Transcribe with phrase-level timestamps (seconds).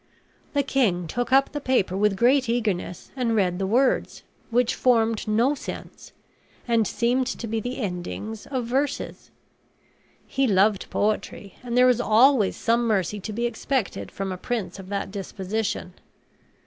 [0.53, 5.27] The king took up the paper with great eagerness and read the words, which formed
[5.27, 6.11] no sense,
[6.67, 9.29] and seemed to be the endings of verses.
[10.25, 14.79] He loved poetry; and there is always some mercy to be expected from a prince
[14.79, 15.93] of that disposition.